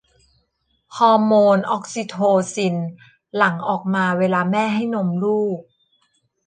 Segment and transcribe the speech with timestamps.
[0.97, 2.15] ฮอร์โมนออกซิโท
[2.53, 2.75] ซิน
[3.35, 5.59] หลั่งออกมาเวลาแม่ให้นมลูก